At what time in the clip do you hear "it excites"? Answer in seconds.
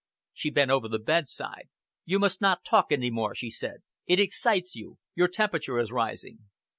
4.07-4.73